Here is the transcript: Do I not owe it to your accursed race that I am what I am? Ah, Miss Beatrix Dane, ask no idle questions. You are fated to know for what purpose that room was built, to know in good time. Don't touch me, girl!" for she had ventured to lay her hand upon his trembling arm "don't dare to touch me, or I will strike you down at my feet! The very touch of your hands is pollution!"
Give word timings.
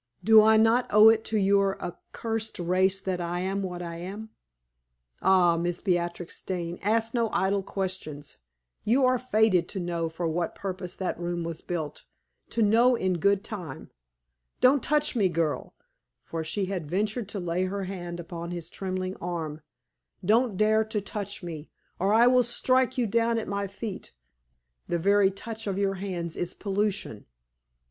Do 0.23 0.41
I 0.41 0.57
not 0.57 0.87
owe 0.91 1.09
it 1.09 1.23
to 1.25 1.37
your 1.37 1.79
accursed 1.79 2.57
race 2.57 2.99
that 3.01 3.21
I 3.21 3.41
am 3.41 3.61
what 3.61 3.83
I 3.83 3.97
am? 3.97 4.31
Ah, 5.21 5.57
Miss 5.57 5.79
Beatrix 5.79 6.41
Dane, 6.41 6.79
ask 6.81 7.13
no 7.13 7.29
idle 7.29 7.61
questions. 7.61 8.37
You 8.83 9.05
are 9.05 9.19
fated 9.19 9.69
to 9.69 9.79
know 9.79 10.09
for 10.09 10.27
what 10.27 10.55
purpose 10.55 10.95
that 10.95 11.19
room 11.19 11.43
was 11.43 11.61
built, 11.61 12.05
to 12.49 12.63
know 12.63 12.95
in 12.95 13.19
good 13.19 13.43
time. 13.43 13.91
Don't 14.59 14.81
touch 14.81 15.15
me, 15.15 15.29
girl!" 15.29 15.75
for 16.23 16.43
she 16.43 16.65
had 16.65 16.89
ventured 16.89 17.29
to 17.29 17.39
lay 17.39 17.65
her 17.65 17.83
hand 17.83 18.19
upon 18.19 18.49
his 18.49 18.71
trembling 18.71 19.15
arm 19.17 19.61
"don't 20.25 20.57
dare 20.57 20.83
to 20.83 20.99
touch 20.99 21.43
me, 21.43 21.69
or 21.99 22.11
I 22.11 22.25
will 22.25 22.41
strike 22.41 22.97
you 22.97 23.05
down 23.05 23.37
at 23.37 23.47
my 23.47 23.67
feet! 23.67 24.15
The 24.87 24.97
very 24.97 25.29
touch 25.29 25.67
of 25.67 25.77
your 25.77 25.93
hands 26.01 26.37
is 26.37 26.55
pollution!" 26.55 27.27